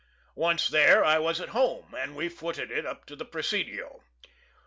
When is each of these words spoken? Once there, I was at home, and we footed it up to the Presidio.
Once 0.35 0.67
there, 0.67 1.05
I 1.05 1.19
was 1.19 1.39
at 1.39 1.49
home, 1.49 1.93
and 1.93 2.15
we 2.15 2.27
footed 2.27 2.71
it 2.71 2.87
up 2.87 3.05
to 3.05 3.15
the 3.15 3.23
Presidio. 3.23 3.99